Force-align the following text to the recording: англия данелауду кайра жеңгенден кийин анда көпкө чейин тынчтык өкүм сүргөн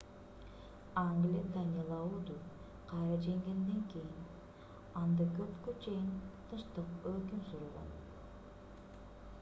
англия 1.01 1.41
данелауду 1.57 2.37
кайра 2.93 3.19
жеңгенден 3.25 3.83
кийин 3.93 4.25
анда 5.03 5.29
көпкө 5.37 5.77
чейин 5.85 6.11
тынчтык 6.49 7.07
өкүм 7.13 7.47
сүргөн 7.53 7.93